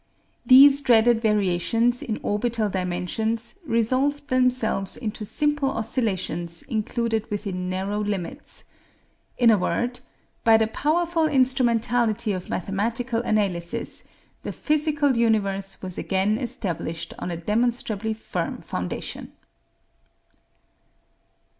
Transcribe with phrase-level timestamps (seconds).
[0.47, 8.63] These dreaded variations in orbital dimensions resolved themselves into simple oscillations included within narrow limits.
[9.37, 9.99] In a word,
[10.43, 14.05] by the powerful instrumentality of mathematical analysis,
[14.41, 19.33] the physical universe was again established on a demonstrably firm foundation.